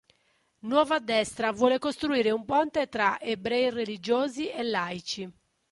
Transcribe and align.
Nuova 0.61 0.97
Destra 0.97 1.51
vuole 1.51 1.77
costruire 1.77 2.31
un 2.31 2.43
ponte 2.43 2.87
tra 2.89 3.19
ebrei 3.21 3.69
religiosi 3.69 4.49
e 4.49 4.63
laici. 4.63 5.29